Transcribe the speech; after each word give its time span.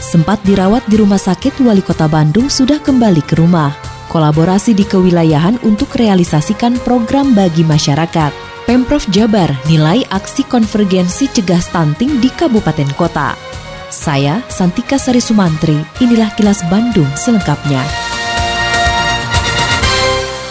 Sempat 0.00 0.42
dirawat 0.42 0.86
di 0.90 0.98
rumah 0.98 1.20
sakit, 1.20 1.58
Wali 1.62 1.82
Kota 1.82 2.10
Bandung 2.10 2.50
sudah 2.50 2.78
kembali 2.82 3.22
ke 3.22 3.38
rumah. 3.38 3.74
Kolaborasi 4.10 4.74
di 4.74 4.86
kewilayahan 4.86 5.58
untuk 5.66 5.94
realisasikan 5.98 6.78
program 6.82 7.34
bagi 7.34 7.66
masyarakat. 7.66 8.30
Pemprov 8.64 9.04
Jabar 9.12 9.52
nilai 9.68 10.08
aksi 10.08 10.48
konvergensi 10.48 11.28
cegah 11.28 11.60
stunting 11.60 12.22
di 12.22 12.32
kabupaten 12.32 12.88
kota. 12.96 13.36
Saya, 13.92 14.40
Santika 14.48 14.96
Sari 14.96 15.20
Sumantri, 15.20 15.76
inilah 16.00 16.32
kilas 16.34 16.64
Bandung 16.72 17.06
selengkapnya. 17.14 17.84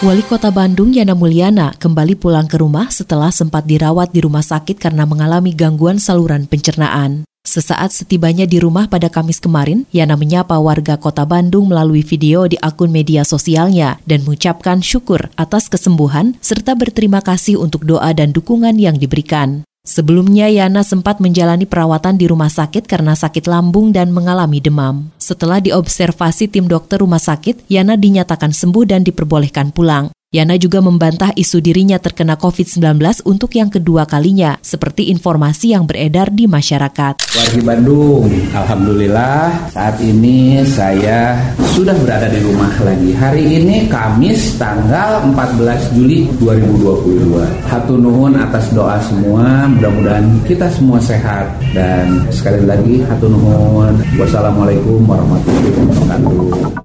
Wali 0.04 0.20
Kota 0.28 0.52
Bandung 0.52 0.92
Yana 0.92 1.16
Mulyana 1.16 1.72
kembali 1.80 2.20
pulang 2.20 2.44
ke 2.44 2.60
rumah 2.60 2.92
setelah 2.92 3.32
sempat 3.32 3.64
dirawat 3.64 4.12
di 4.12 4.20
rumah 4.20 4.44
sakit 4.44 4.76
karena 4.76 5.08
mengalami 5.08 5.56
gangguan 5.56 5.96
saluran 5.96 6.44
pencernaan. 6.44 7.24
Sesaat 7.44 7.92
setibanya 7.92 8.48
di 8.48 8.56
rumah 8.56 8.88
pada 8.88 9.12
Kamis 9.12 9.36
kemarin, 9.36 9.84
Yana 9.92 10.16
menyapa 10.16 10.56
warga 10.56 10.96
kota 10.96 11.28
Bandung 11.28 11.68
melalui 11.68 12.00
video 12.00 12.48
di 12.48 12.56
akun 12.56 12.88
media 12.88 13.20
sosialnya 13.20 14.00
dan 14.08 14.24
mengucapkan 14.24 14.80
syukur 14.80 15.28
atas 15.36 15.68
kesembuhan 15.68 16.40
serta 16.40 16.72
berterima 16.72 17.20
kasih 17.20 17.60
untuk 17.60 17.84
doa 17.84 18.16
dan 18.16 18.32
dukungan 18.32 18.80
yang 18.80 18.96
diberikan. 18.96 19.60
Sebelumnya 19.84 20.48
Yana 20.48 20.80
sempat 20.80 21.20
menjalani 21.20 21.68
perawatan 21.68 22.16
di 22.16 22.24
rumah 22.24 22.48
sakit 22.48 22.88
karena 22.88 23.12
sakit 23.12 23.44
lambung 23.44 23.92
dan 23.92 24.08
mengalami 24.08 24.64
demam. 24.64 25.12
Setelah 25.20 25.60
diobservasi 25.60 26.48
tim 26.48 26.64
dokter 26.64 27.04
rumah 27.04 27.20
sakit, 27.20 27.68
Yana 27.68 28.00
dinyatakan 28.00 28.56
sembuh 28.56 28.88
dan 28.88 29.04
diperbolehkan 29.04 29.76
pulang. 29.76 30.08
Yana 30.34 30.58
juga 30.58 30.82
membantah 30.82 31.30
isu 31.38 31.62
dirinya 31.62 31.94
terkena 32.02 32.34
COVID-19 32.34 33.22
untuk 33.22 33.54
yang 33.54 33.70
kedua 33.70 34.02
kalinya, 34.02 34.58
seperti 34.66 35.06
informasi 35.14 35.78
yang 35.78 35.86
beredar 35.86 36.34
di 36.34 36.50
masyarakat. 36.50 37.22
Wargi 37.22 37.62
Bandung, 37.62 38.26
Alhamdulillah 38.50 39.70
saat 39.70 39.94
ini 40.02 40.58
saya 40.66 41.38
sudah 41.70 41.94
berada 42.02 42.26
di 42.26 42.42
rumah 42.42 42.66
lagi. 42.82 43.14
Hari 43.14 43.46
ini 43.46 43.86
Kamis 43.86 44.58
tanggal 44.58 45.22
14 45.22 45.94
Juli 45.94 46.26
2022. 46.42 47.70
Hatu 47.70 47.94
nuhun 47.94 48.34
atas 48.34 48.74
doa 48.74 48.98
semua, 49.06 49.70
mudah-mudahan 49.70 50.26
kita 50.50 50.66
semua 50.74 50.98
sehat. 50.98 51.46
Dan 51.70 52.26
sekali 52.34 52.66
lagi 52.66 53.06
hatu 53.06 53.30
nuhun. 53.30 54.02
Wassalamualaikum 54.18 54.98
warahmatullahi 55.06 55.70
wabarakatuh. 55.78 56.83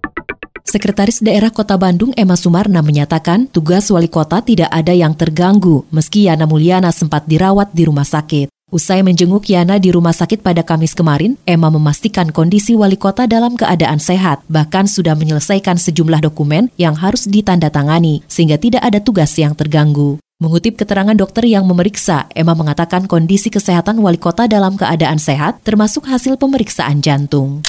Sekretaris 0.69 1.17
Daerah 1.25 1.49
Kota 1.49 1.81
Bandung 1.81 2.13
Emma 2.13 2.37
Sumarna 2.37 2.85
menyatakan 2.85 3.49
tugas 3.49 3.89
wali 3.89 4.05
kota 4.05 4.37
tidak 4.45 4.69
ada 4.69 4.93
yang 4.93 5.17
terganggu 5.17 5.81
meski 5.89 6.29
Yana 6.29 6.45
Mulyana 6.45 6.93
sempat 6.93 7.25
dirawat 7.25 7.73
di 7.73 7.89
rumah 7.89 8.05
sakit. 8.05 8.53
Usai 8.69 9.01
menjenguk 9.01 9.49
Yana 9.49 9.81
di 9.81 9.89
rumah 9.89 10.13
sakit 10.13 10.45
pada 10.45 10.61
Kamis 10.61 10.93
kemarin, 10.93 11.41
Emma 11.41 11.73
memastikan 11.73 12.29
kondisi 12.29 12.77
wali 12.77 13.01
kota 13.01 13.25
dalam 13.25 13.57
keadaan 13.57 13.97
sehat, 13.97 14.45
bahkan 14.45 14.85
sudah 14.85 15.17
menyelesaikan 15.17 15.81
sejumlah 15.81 16.21
dokumen 16.29 16.69
yang 16.77 16.93
harus 16.93 17.25
ditandatangani, 17.25 18.21
sehingga 18.29 18.61
tidak 18.61 18.85
ada 18.85 19.01
tugas 19.01 19.33
yang 19.41 19.57
terganggu. 19.57 20.21
Mengutip 20.39 20.79
keterangan 20.79 21.19
dokter 21.19 21.43
yang 21.51 21.67
memeriksa, 21.67 22.31
Emma 22.31 22.55
mengatakan 22.55 23.11
kondisi 23.11 23.51
kesehatan 23.51 23.99
wali 23.99 24.15
kota 24.15 24.47
dalam 24.47 24.79
keadaan 24.79 25.19
sehat, 25.19 25.59
termasuk 25.67 26.07
hasil 26.07 26.39
pemeriksaan 26.39 27.03
jantung. 27.03 27.59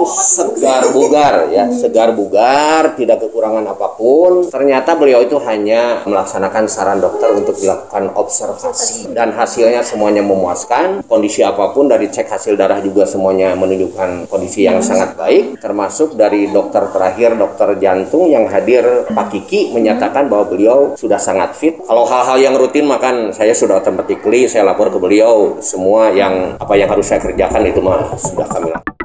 Segar 0.00 0.92
bugar 0.92 1.48
ya. 1.52 1.68
Segar 1.72 2.12
bugar 2.12 2.96
tidak 2.96 3.24
kekurangan 3.24 3.64
apa 3.68 3.96
pun. 3.96 4.48
Ternyata 4.48 4.96
beliau 4.96 5.24
itu 5.24 5.36
hanya 5.44 6.04
melaksanakan 6.04 6.64
saran 6.68 7.00
dokter 7.00 7.32
untuk 7.32 7.56
dilakukan 7.56 8.12
observasi. 8.16 9.12
Dan 9.12 9.32
hasilnya 9.32 9.84
semuanya 9.84 10.24
memuaskan. 10.24 11.04
Kondisi 11.04 11.44
apa 11.44 11.72
pun 11.72 11.88
dari 11.88 12.08
cek 12.08 12.28
hasil 12.28 12.56
darah 12.56 12.80
juga 12.80 13.04
semuanya 13.08 13.56
menunjukkan 13.56 14.28
kondisi 14.28 14.64
yang 14.68 14.80
sangat 14.84 15.16
baik. 15.16 15.60
Termasuk 15.60 16.16
dari 16.16 16.48
dokter 16.48 16.88
terakhir 16.92 17.36
dokter 17.36 17.76
jantung 17.80 18.28
yang 18.28 18.48
hadir 18.48 19.08
Pak 19.08 19.32
Kiki 19.32 19.72
menyatakan 19.72 20.28
bahwa 20.28 20.48
beliau 20.48 20.78
sudah 20.96 21.20
sangat 21.20 21.56
fit. 21.56 21.76
Kalau 21.84 22.04
hal-hal 22.10 22.38
yang 22.42 22.54
rutin 22.58 22.90
makan 22.90 23.30
saya 23.30 23.54
sudah 23.54 23.78
automatically 23.78 24.50
saya 24.50 24.66
lapor 24.66 24.90
ke 24.90 24.98
beliau 24.98 25.62
semua 25.62 26.10
yang 26.10 26.58
apa 26.58 26.74
yang 26.74 26.90
harus 26.90 27.06
saya 27.06 27.22
kerjakan 27.22 27.70
itu 27.70 27.78
mah 27.78 28.18
sudah 28.18 28.50
kami 28.50 28.74
lakukan 28.74 28.98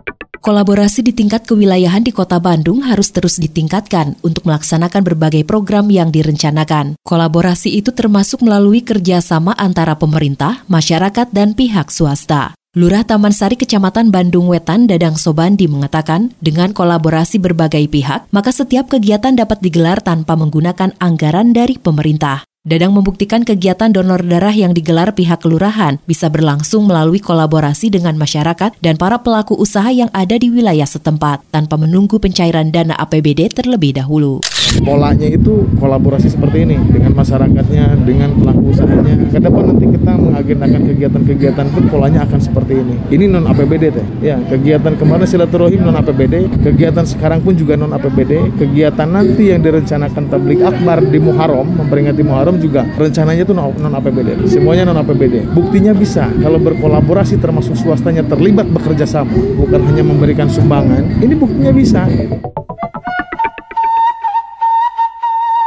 Kolaborasi 0.45 1.01
di 1.01 1.09
tingkat 1.09 1.49
kewilayahan 1.49 2.05
di 2.05 2.13
Kota 2.13 2.37
Bandung 2.37 2.85
harus 2.85 3.09
terus 3.09 3.41
ditingkatkan 3.41 4.13
untuk 4.21 4.45
melaksanakan 4.45 5.01
berbagai 5.01 5.41
program 5.41 5.89
yang 5.89 6.13
direncanakan. 6.13 7.01
Kolaborasi 7.01 7.73
itu 7.73 7.89
termasuk 7.89 8.45
melalui 8.45 8.85
kerjasama 8.85 9.57
antara 9.57 9.97
pemerintah, 9.97 10.61
masyarakat, 10.69 11.33
dan 11.33 11.57
pihak 11.57 11.89
swasta. 11.89 12.53
Lurah 12.77 13.01
Taman 13.01 13.33
Sari 13.33 13.57
Kecamatan 13.57 14.13
Bandung 14.13 14.45
Wetan 14.45 14.85
Dadang 14.85 15.17
Sobandi 15.17 15.65
mengatakan, 15.65 16.37
dengan 16.37 16.77
kolaborasi 16.77 17.41
berbagai 17.41 17.89
pihak, 17.89 18.29
maka 18.29 18.53
setiap 18.53 18.85
kegiatan 18.85 19.33
dapat 19.33 19.65
digelar 19.65 19.97
tanpa 19.97 20.37
menggunakan 20.37 20.93
anggaran 21.01 21.57
dari 21.57 21.81
pemerintah. 21.81 22.45
Dadang 22.65 22.97
membuktikan 22.97 23.45
kegiatan 23.45 23.93
donor 23.93 24.25
darah 24.25 24.49
yang 24.49 24.73
digelar 24.73 25.13
pihak 25.13 25.45
kelurahan 25.45 26.01
bisa 26.09 26.33
berlangsung 26.33 26.89
melalui 26.89 27.21
kolaborasi 27.21 27.93
dengan 27.93 28.17
masyarakat 28.17 28.81
dan 28.81 28.97
para 28.97 29.21
pelaku 29.21 29.53
usaha 29.53 29.85
yang 29.93 30.09
ada 30.17 30.33
di 30.33 30.49
wilayah 30.49 30.89
setempat 30.89 31.45
tanpa 31.53 31.77
menunggu 31.77 32.17
pencairan 32.17 32.73
dana 32.73 32.97
APBD 32.97 33.53
terlebih 33.53 34.01
dahulu. 34.01 34.41
Polanya 34.83 35.27
itu 35.29 35.63
kolaborasi 35.79 36.33
seperti 36.35 36.67
ini 36.67 36.75
dengan 36.91 37.15
masyarakatnya, 37.15 37.95
dengan 38.03 38.35
pelaku 38.35 38.75
usahanya. 38.75 39.15
Ke 39.31 39.39
depan 39.39 39.63
nanti 39.71 39.85
kita 39.87 40.11
mengagendakan 40.19 40.81
kegiatan-kegiatan 40.91 41.65
pun 41.71 41.83
polanya 41.87 42.27
akan 42.27 42.39
seperti 42.41 42.83
ini. 42.83 42.95
Ini 43.13 43.25
non 43.31 43.47
APBD 43.47 43.83
teh. 43.95 44.05
Ya, 44.19 44.35
kegiatan 44.41 44.99
kemarin 44.99 45.23
silaturahim 45.23 45.85
non 45.85 45.95
APBD, 45.95 46.51
kegiatan 46.59 47.05
sekarang 47.07 47.39
pun 47.45 47.55
juga 47.55 47.79
non 47.79 47.95
APBD, 47.95 48.51
kegiatan 48.59 49.07
nanti 49.07 49.55
yang 49.55 49.63
direncanakan 49.63 50.27
tablik 50.27 50.59
akbar 50.59 50.99
di 50.99 51.19
Muharram 51.23 51.65
memperingati 51.79 52.21
Muharram 52.25 52.59
juga 52.59 52.83
rencananya 52.99 53.47
itu 53.47 53.53
non 53.55 53.93
APBD. 53.95 54.49
Semuanya 54.49 54.89
non 54.89 54.99
APBD. 54.99 55.55
Buktinya 55.55 55.95
bisa 55.95 56.27
kalau 56.43 56.59
berkolaborasi 56.59 57.39
termasuk 57.39 57.77
swastanya 57.79 58.25
terlibat 58.25 58.67
bekerja 58.67 59.07
sama, 59.07 59.31
bukan 59.55 59.81
hanya 59.87 60.03
memberikan 60.03 60.49
sumbangan. 60.49 61.21
Ini 61.21 61.33
buktinya 61.37 61.71
bisa. 61.71 62.03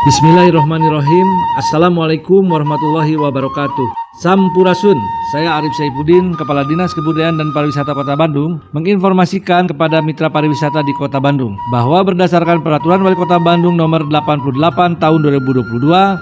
Bismillahirrahmanirrahim. 0.06 1.26
Assalamualaikum 1.59 2.47
warahmatullahi 2.47 3.19
wabarakatuh. 3.19 3.91
Sampurasun, 4.22 4.94
saya 5.34 5.59
Arif 5.59 5.75
Saifuddin, 5.75 6.38
Kepala 6.38 6.62
Dinas 6.62 6.94
Kebudayaan 6.94 7.34
dan 7.34 7.50
Pariwisata 7.50 7.98
Kota 7.98 8.14
Bandung, 8.14 8.62
menginformasikan 8.70 9.66
kepada 9.66 9.98
mitra 9.98 10.31
pariwisata 10.31 10.86
di 10.86 10.94
Kota 10.94 11.19
Bandung 11.19 11.59
bahwa 11.75 12.06
berdasarkan 12.06 12.62
Peraturan 12.62 13.03
Wali 13.03 13.19
Kota 13.19 13.42
Bandung 13.42 13.75
Nomor 13.75 14.06
88 14.06 15.03
Tahun 15.03 15.19
2022 15.19 15.66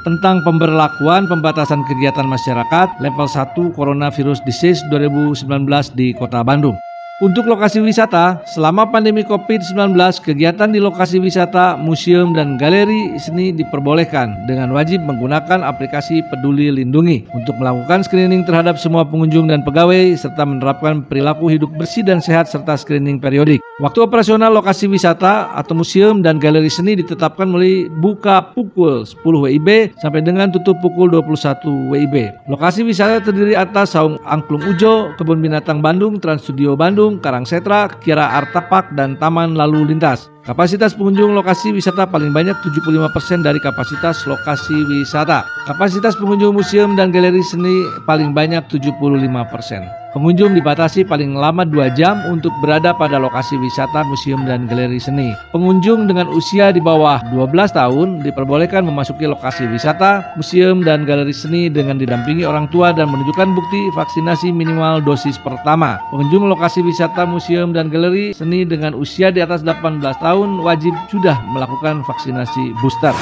tentang 0.08 0.40
pemberlakuan 0.40 1.28
pembatasan 1.28 1.84
kegiatan 1.84 2.24
masyarakat 2.24 2.96
level 3.04 3.28
1 3.28 3.76
Coronavirus 3.76 4.40
Disease 4.48 4.80
2019 4.88 5.44
di 5.92 6.16
Kota 6.16 6.40
Bandung. 6.40 6.80
Untuk 7.16 7.48
lokasi 7.48 7.80
wisata, 7.80 8.44
selama 8.44 8.84
pandemi 8.92 9.24
COVID-19, 9.24 9.96
kegiatan 10.20 10.68
di 10.68 10.76
lokasi 10.76 11.16
wisata, 11.16 11.72
museum, 11.80 12.36
dan 12.36 12.60
galeri 12.60 13.16
seni 13.16 13.56
diperbolehkan 13.56 14.44
dengan 14.44 14.68
wajib 14.76 15.00
menggunakan 15.00 15.64
aplikasi 15.64 16.20
Peduli 16.28 16.68
Lindungi 16.68 17.24
untuk 17.32 17.56
melakukan 17.56 18.04
screening 18.04 18.44
terhadap 18.44 18.76
semua 18.76 19.00
pengunjung 19.08 19.48
dan 19.48 19.64
pegawai 19.64 20.12
serta 20.12 20.44
menerapkan 20.44 21.08
perilaku 21.08 21.48
hidup 21.48 21.72
bersih 21.80 22.04
dan 22.04 22.20
sehat 22.20 22.52
serta 22.52 22.76
screening 22.76 23.16
periodik. 23.16 23.64
Waktu 23.76 24.08
operasional 24.08 24.56
lokasi 24.56 24.84
wisata 24.84 25.52
atau 25.52 25.76
museum 25.76 26.24
dan 26.24 26.40
galeri 26.40 26.68
seni 26.68 26.96
ditetapkan 26.96 27.44
mulai 27.44 27.88
buka 28.00 28.52
pukul 28.56 29.04
10 29.04 29.20
WIB 29.20 30.00
sampai 30.00 30.24
dengan 30.24 30.48
tutup 30.48 30.80
pukul 30.84 31.12
21 31.12 31.92
WIB. 31.92 32.44
Lokasi 32.48 32.84
wisata 32.84 33.20
terdiri 33.20 33.52
atas 33.52 33.92
Saung 33.92 34.16
Angklung 34.24 34.64
Ujo, 34.64 35.12
Kebun 35.20 35.44
Binatang 35.44 35.84
Bandung, 35.84 36.16
Trans 36.16 36.48
Studio 36.48 36.72
Bandung, 36.72 37.05
Bandung, 37.06 37.22
Karangsetra, 37.22 37.86
Kiara 38.02 38.34
Artapak, 38.34 38.90
dan 38.98 39.14
Taman 39.14 39.54
Lalu 39.54 39.94
Lintas. 39.94 40.26
Kapasitas 40.42 40.90
pengunjung 40.98 41.38
lokasi 41.38 41.70
wisata 41.70 42.02
paling 42.02 42.34
banyak 42.34 42.58
75% 42.66 43.46
dari 43.46 43.62
kapasitas 43.62 44.26
lokasi 44.26 44.74
wisata. 44.90 45.46
Kapasitas 45.70 46.18
pengunjung 46.18 46.58
museum 46.58 46.98
dan 46.98 47.14
galeri 47.14 47.46
seni 47.46 47.86
paling 48.10 48.34
banyak 48.34 48.66
75%. 48.66 50.05
Pengunjung 50.16 50.56
dibatasi 50.56 51.04
paling 51.04 51.36
lama 51.36 51.60
2 51.68 51.92
jam 51.92 52.16
untuk 52.32 52.48
berada 52.64 52.96
pada 52.96 53.20
lokasi 53.20 53.52
wisata, 53.60 54.00
museum, 54.08 54.48
dan 54.48 54.64
galeri 54.64 54.96
seni. 54.96 55.36
Pengunjung 55.52 56.08
dengan 56.08 56.32
usia 56.32 56.72
di 56.72 56.80
bawah 56.80 57.20
12 57.36 57.52
tahun 57.76 58.24
diperbolehkan 58.24 58.80
memasuki 58.80 59.28
lokasi 59.28 59.68
wisata, 59.68 60.24
museum, 60.40 60.80
dan 60.80 61.04
galeri 61.04 61.36
seni 61.36 61.68
dengan 61.68 62.00
didampingi 62.00 62.48
orang 62.48 62.64
tua 62.72 62.96
dan 62.96 63.12
menunjukkan 63.12 63.52
bukti 63.52 63.92
vaksinasi 63.92 64.56
minimal 64.56 65.04
dosis 65.04 65.36
pertama. 65.36 66.00
Pengunjung 66.08 66.48
lokasi 66.48 66.80
wisata, 66.80 67.28
museum, 67.28 67.76
dan 67.76 67.92
galeri 67.92 68.32
seni 68.32 68.64
dengan 68.64 68.96
usia 68.96 69.28
di 69.28 69.44
atas 69.44 69.60
18 69.68 70.00
tahun 70.00 70.64
wajib 70.64 70.96
sudah 71.12 71.36
melakukan 71.52 72.00
vaksinasi 72.08 72.72
booster. 72.80 73.12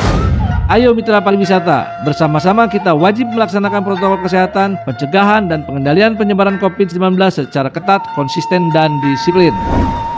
Ayo 0.65 0.97
mitra 0.97 1.21
pariwisata, 1.21 2.09
bersama-sama 2.09 2.65
kita 2.65 2.97
wajib 2.97 3.29
melaksanakan 3.29 3.85
protokol 3.85 4.17
kesehatan, 4.25 4.81
pencegahan 4.89 5.45
dan 5.45 5.61
pengendalian 5.61 6.17
penyebaran 6.17 6.57
COVID-19 6.85 7.17
secara 7.33 7.73
ketat, 7.73 8.05
konsisten 8.13 8.69
dan 8.77 9.01
disiplin. 9.01 9.57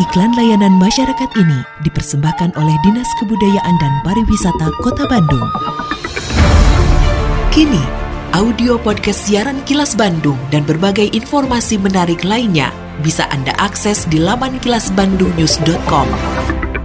Iklan 0.03 0.35
layanan 0.35 0.75
masyarakat 0.83 1.31
ini 1.39 1.63
dipersembahkan 1.87 2.59
oleh 2.59 2.75
Dinas 2.83 3.07
Kebudayaan 3.23 3.77
dan 3.79 3.93
Pariwisata 4.03 4.75
Kota 4.83 5.07
Bandung. 5.07 5.47
Kini, 7.55 7.81
audio 8.35 8.83
podcast 8.83 9.31
siaran 9.31 9.63
Kilas 9.63 9.95
Bandung 9.95 10.37
dan 10.51 10.67
berbagai 10.67 11.07
informasi 11.15 11.79
menarik 11.79 12.27
lainnya 12.27 12.75
bisa 12.99 13.31
Anda 13.31 13.55
akses 13.63 14.03
di 14.11 14.19
laman 14.19 14.59
kilasbandungnews.com. 14.59 16.09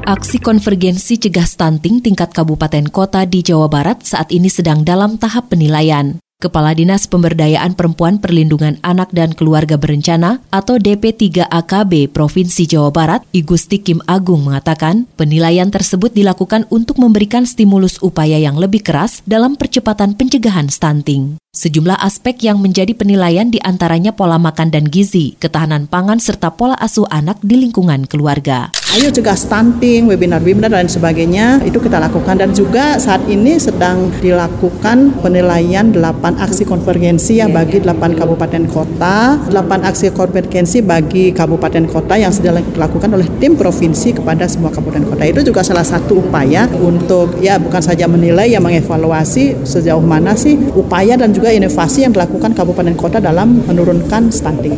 Aksi 0.05 0.37
konvergensi 0.37 1.17
cegah 1.17 1.49
stunting 1.49 2.05
tingkat 2.05 2.29
kabupaten 2.37 2.85
kota 2.93 3.25
di 3.25 3.41
Jawa 3.41 3.65
Barat 3.65 4.05
saat 4.05 4.29
ini 4.29 4.47
sedang 4.47 4.85
dalam 4.85 5.17
tahap 5.17 5.49
penilaian. 5.49 6.21
Kepala 6.41 6.73
Dinas 6.73 7.05
Pemberdayaan 7.05 7.77
Perempuan 7.77 8.17
Perlindungan 8.17 8.81
Anak 8.81 9.13
dan 9.13 9.37
Keluarga 9.37 9.77
Berencana 9.77 10.41
atau 10.49 10.81
DP3AKB 10.81 12.09
Provinsi 12.09 12.65
Jawa 12.65 12.89
Barat, 12.89 13.21
Igusti 13.29 13.77
Kim 13.77 14.01
Agung 14.09 14.49
mengatakan, 14.49 15.05
penilaian 15.21 15.69
tersebut 15.69 16.09
dilakukan 16.17 16.65
untuk 16.73 16.97
memberikan 16.97 17.45
stimulus 17.45 18.01
upaya 18.01 18.41
yang 18.41 18.57
lebih 18.57 18.81
keras 18.81 19.21
dalam 19.29 19.53
percepatan 19.53 20.17
pencegahan 20.17 20.65
stunting. 20.65 21.37
Sejumlah 21.53 22.01
aspek 22.01 22.41
yang 22.41 22.57
menjadi 22.57 22.97
penilaian 22.97 23.53
di 23.53 23.61
antaranya 23.61 24.17
pola 24.17 24.41
makan 24.41 24.73
dan 24.73 24.89
gizi, 24.89 25.37
ketahanan 25.37 25.85
pangan, 25.85 26.17
serta 26.17 26.57
pola 26.57 26.73
asuh 26.81 27.05
anak 27.13 27.37
di 27.45 27.53
lingkungan 27.53 28.09
keluarga. 28.09 28.73
Ayo 28.91 29.07
cegah 29.11 29.35
stunting, 29.35 30.07
webinar-webinar 30.07 30.71
dan 30.71 30.87
sebagainya 30.87 31.59
itu 31.67 31.79
kita 31.79 31.99
lakukan 31.99 32.39
dan 32.39 32.55
juga 32.55 32.95
saat 32.99 33.23
ini 33.27 33.59
sedang 33.59 34.11
dilakukan 34.23 35.19
penilaian 35.19 35.91
8 35.91 36.39
aksi 36.39 36.63
konvergensi 36.63 37.39
ya 37.39 37.47
bagi 37.47 37.79
8 37.79 38.19
kabupaten 38.19 38.67
kota, 38.67 39.39
8 39.47 39.87
aksi 39.87 40.11
konvergensi 40.15 40.83
bagi 40.83 41.31
kabupaten 41.31 41.87
kota 41.87 42.19
yang 42.19 42.31
sedang 42.31 42.63
dilakukan 42.63 43.11
oleh 43.15 43.27
tim 43.39 43.55
provinsi 43.59 44.19
kepada 44.19 44.47
semua 44.47 44.71
kabupaten 44.71 45.07
kota. 45.07 45.23
Itu 45.27 45.43
juga 45.43 45.63
salah 45.63 45.87
satu 45.87 46.23
upaya 46.23 46.67
untuk 46.79 47.39
ya 47.39 47.59
bukan 47.59 47.79
saja 47.79 48.07
menilai 48.07 48.51
ya 48.51 48.59
mengevaluasi 48.59 49.67
sejauh 49.67 50.03
mana 50.03 50.35
sih 50.35 50.55
upaya 50.75 51.15
dan 51.15 51.31
juga 51.31 51.41
juga 51.41 51.57
inovasi 51.57 52.05
yang 52.05 52.13
dilakukan 52.13 52.53
kabupaten 52.53 52.93
kota 52.93 53.17
dalam 53.17 53.65
menurunkan 53.65 54.29
stunting. 54.29 54.77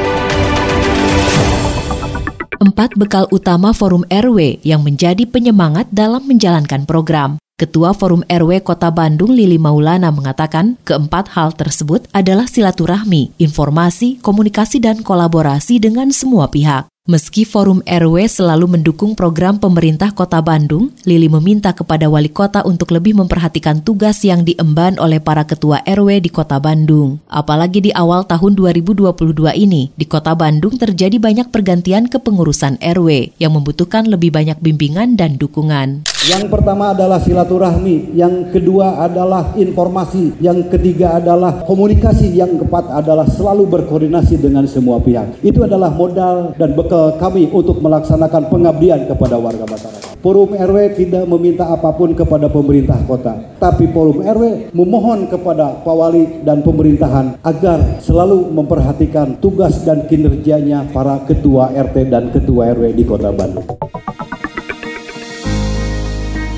Empat 2.61 2.93
bekal 2.93 3.25
utama 3.33 3.73
Forum 3.73 4.05
RW 4.05 4.61
yang 4.61 4.85
menjadi 4.85 5.25
penyemangat 5.25 5.89
dalam 5.89 6.21
menjalankan 6.29 6.85
program. 6.85 7.41
Ketua 7.57 7.89
Forum 7.89 8.21
RW 8.29 8.61
Kota 8.61 8.93
Bandung 8.93 9.33
Lili 9.33 9.57
Maulana 9.57 10.13
mengatakan 10.13 10.77
keempat 10.85 11.33
hal 11.33 11.57
tersebut 11.57 12.05
adalah 12.13 12.45
silaturahmi, 12.45 13.33
informasi, 13.41 14.21
komunikasi, 14.21 14.77
dan 14.77 15.01
kolaborasi 15.01 15.81
dengan 15.81 16.13
semua 16.13 16.53
pihak. 16.53 16.85
Meski 17.09 17.49
Forum 17.49 17.81
RW 17.81 18.29
selalu 18.29 18.77
mendukung 18.77 19.17
program 19.17 19.57
pemerintah 19.57 20.13
Kota 20.13 20.37
Bandung, 20.37 20.93
Lili 21.01 21.33
meminta 21.33 21.73
kepada 21.73 22.05
wali 22.05 22.29
kota 22.29 22.61
untuk 22.61 22.93
lebih 22.93 23.17
memperhatikan 23.17 23.81
tugas 23.81 24.21
yang 24.21 24.45
diemban 24.45 25.01
oleh 25.01 25.17
para 25.17 25.41
ketua 25.41 25.81
RW 25.81 26.21
di 26.21 26.29
Kota 26.29 26.61
Bandung. 26.61 27.17
Apalagi 27.25 27.89
di 27.89 27.91
awal 27.97 28.29
tahun 28.29 28.53
2022 28.53 29.17
ini, 29.57 29.89
di 29.97 30.05
Kota 30.05 30.37
Bandung 30.37 30.77
terjadi 30.77 31.17
banyak 31.17 31.49
pergantian 31.49 32.05
kepengurusan 32.05 32.77
RW 32.77 33.33
yang 33.41 33.57
membutuhkan 33.57 34.05
lebih 34.05 34.29
banyak 34.29 34.61
bimbingan 34.61 35.17
dan 35.17 35.41
dukungan. 35.41 36.05
Yang 36.21 36.53
pertama 36.53 36.93
adalah 36.93 37.17
silaturahmi, 37.17 38.13
yang 38.13 38.53
kedua 38.53 39.01
adalah 39.01 39.57
informasi, 39.57 40.37
yang 40.37 40.69
ketiga 40.69 41.17
adalah 41.17 41.65
komunikasi, 41.65 42.37
yang 42.37 42.61
keempat 42.61 42.93
adalah 42.93 43.25
selalu 43.25 43.65
berkoordinasi 43.65 44.37
dengan 44.37 44.69
semua 44.69 45.01
pihak. 45.01 45.41
Itu 45.41 45.65
adalah 45.65 45.89
modal 45.89 46.53
dan 46.61 46.77
bekal 46.77 47.17
kami 47.17 47.49
untuk 47.49 47.81
melaksanakan 47.81 48.53
pengabdian 48.53 49.09
kepada 49.09 49.41
warga 49.41 49.65
masyarakat. 49.65 50.13
Forum 50.21 50.53
RW 50.53 50.77
tidak 50.93 51.25
meminta 51.25 51.65
apa 51.73 51.89
pun 51.89 52.13
kepada 52.13 52.45
pemerintah 52.53 53.01
kota, 53.09 53.57
tapi 53.57 53.89
Forum 53.89 54.21
RW 54.21 54.69
memohon 54.77 55.25
kepada 55.25 55.81
Pak 55.81 55.95
Wali 55.97 56.45
dan 56.45 56.61
pemerintahan 56.61 57.41
agar 57.41 57.97
selalu 57.97 58.53
memperhatikan 58.53 59.41
tugas 59.41 59.81
dan 59.81 60.05
kinerjanya 60.05 60.85
para 60.93 61.17
ketua 61.25 61.73
RT 61.73 62.13
dan 62.13 62.29
ketua 62.29 62.77
RW 62.77 62.93
di 62.93 63.01
Kota 63.09 63.33
Bandung. 63.33 63.65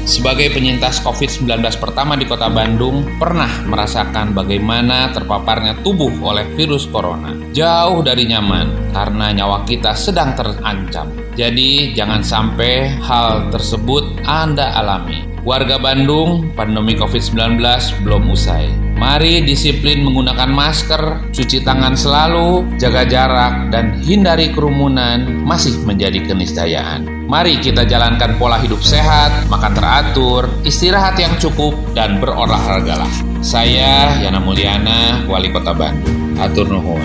Sebagai 0.04 0.52
penyintas 0.52 1.00
COVID-19 1.00 1.64
pertama 1.80 2.20
di 2.20 2.28
kota 2.28 2.52
Bandung, 2.52 3.08
pernah 3.16 3.64
merasakan 3.64 4.36
bagaimana 4.36 5.08
terpaparnya 5.16 5.80
tubuh 5.80 6.12
oleh 6.20 6.44
virus 6.60 6.84
corona. 6.92 7.32
Jauh 7.56 8.04
dari 8.04 8.28
nyaman, 8.28 8.92
karena 8.92 9.32
nyawa 9.32 9.64
kita 9.64 9.96
sedang 9.96 10.36
terancam. 10.36 11.08
Jadi, 11.40 11.96
jangan 11.96 12.20
sampai 12.20 13.00
hal 13.00 13.48
tersebut 13.48 14.28
Anda 14.28 14.76
alami. 14.76 15.24
Warga 15.48 15.80
Bandung, 15.80 16.52
pandemi 16.52 17.00
COVID-19 17.00 17.64
belum 18.04 18.28
usai. 18.28 18.68
Mari 19.00 19.44
disiplin 19.44 20.04
menggunakan 20.04 20.52
masker, 20.52 21.32
cuci 21.32 21.64
tangan 21.64 21.96
selalu, 21.96 22.76
jaga 22.76 23.08
jarak, 23.08 23.72
dan 23.72 24.00
hindari 24.04 24.52
kerumunan 24.52 25.44
masih 25.48 25.80
menjadi 25.88 26.24
keniscayaan. 26.28 27.23
Mari 27.34 27.58
kita 27.58 27.82
jalankan 27.90 28.38
pola 28.38 28.62
hidup 28.62 28.86
sehat, 28.86 29.50
makan 29.50 29.74
teratur, 29.74 30.54
istirahat 30.62 31.18
yang 31.18 31.34
cukup, 31.42 31.74
dan 31.98 32.22
berolahragalah. 32.22 33.10
Saya 33.42 34.22
Yana 34.22 34.38
Mulyana, 34.38 35.26
Wali 35.26 35.50
Kota 35.50 35.74
Bandung. 35.74 36.38
Atur 36.38 36.70
nuhun. 36.70 37.02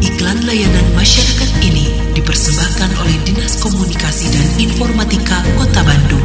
Iklan 0.00 0.40
layanan 0.48 0.88
masyarakat 0.96 1.68
ini 1.68 1.84
dipersembahkan 2.16 2.96
oleh 2.96 3.20
Dinas 3.28 3.60
Komunikasi 3.60 4.32
dan 4.32 4.48
Informatika 4.56 5.44
Kota 5.60 5.84
Bandung. 5.84 6.24